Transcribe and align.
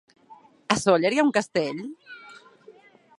A 0.75 0.77
Sóller 0.85 1.11
hi 1.15 1.21
ha 1.23 1.27
un 1.29 1.33
castell? 1.37 1.85